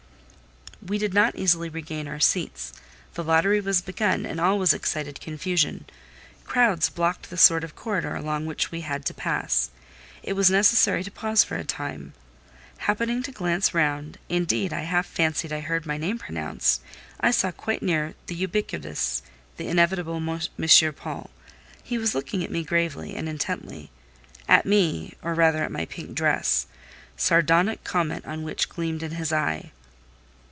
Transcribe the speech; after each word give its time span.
We 0.83 0.97
did 0.97 1.13
not 1.13 1.35
easily 1.35 1.69
regain 1.69 2.07
our 2.07 2.19
seats; 2.19 2.73
the 3.13 3.23
lottery 3.23 3.61
was 3.61 3.83
begun, 3.83 4.25
and 4.25 4.41
all 4.41 4.57
was 4.57 4.73
excited 4.73 5.21
confusion; 5.21 5.85
crowds 6.43 6.89
blocked 6.89 7.29
the 7.29 7.37
sort 7.37 7.63
of 7.63 7.75
corridor 7.75 8.15
along 8.15 8.47
which 8.47 8.71
we 8.71 8.81
had 8.81 9.05
to 9.05 9.13
pass: 9.13 9.69
it 10.23 10.33
was 10.33 10.49
necessary 10.49 11.03
to 11.03 11.11
pause 11.11 11.43
for 11.43 11.55
a 11.55 11.63
time. 11.63 12.13
Happening 12.79 13.21
to 13.21 13.31
glance 13.31 13.75
round—indeed 13.75 14.73
I 14.73 14.81
half 14.81 15.05
fancied 15.05 15.53
I 15.53 15.59
heard 15.59 15.85
my 15.85 15.97
name 15.99 16.17
pronounced—I 16.17 17.29
saw 17.29 17.51
quite 17.51 17.83
near, 17.83 18.15
the 18.25 18.33
ubiquitous, 18.33 19.21
the 19.57 19.67
inevitable 19.67 20.15
M. 20.17 20.39
Paul. 20.95 21.29
He 21.83 21.99
was 21.99 22.15
looking 22.15 22.43
at 22.43 22.49
me 22.51 22.63
gravely 22.63 23.13
and 23.15 23.29
intently: 23.29 23.91
at 24.47 24.65
me, 24.65 25.13
or 25.21 25.35
rather 25.35 25.63
at 25.63 25.71
my 25.71 25.85
pink 25.85 26.15
dress—sardonic 26.15 27.83
comment 27.83 28.25
on 28.25 28.41
which 28.41 28.67
gleamed 28.67 29.03
in 29.03 29.11
his 29.11 29.31
eye. 29.31 29.71